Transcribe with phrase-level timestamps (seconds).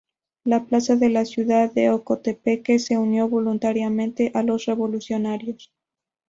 [0.45, 5.71] La plaza de la ciudad de Ocotepeque se unió voluntariamente a los revolucionarios.